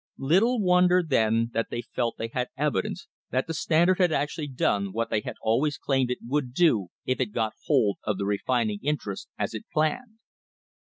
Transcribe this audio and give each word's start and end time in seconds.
Little 0.17 0.59
wonder 0.59 1.03
then 1.07 1.51
that 1.53 1.67
they 1.69 1.83
felt 1.83 2.17
they 2.17 2.29
had 2.33 2.47
evidence 2.57 3.07
that 3.29 3.45
the 3.45 3.53
Standard 3.53 3.99
had 3.99 4.11
actually 4.11 4.47
done 4.47 4.93
what 4.93 5.11
they 5.11 5.21
had 5.21 5.35
always 5.43 5.77
claimed 5.77 6.09
it 6.09 6.17
would 6.25 6.55
do 6.55 6.87
if 7.05 7.19
it 7.19 7.27
got 7.31 7.53
hold 7.67 7.97
of 8.03 8.17
the 8.17 8.25
refining 8.25 8.79
interests 8.81 9.27
as 9.37 9.53
it 9.53 9.65
planned. 9.71 10.17